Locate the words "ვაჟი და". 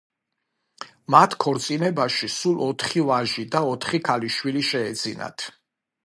3.09-3.59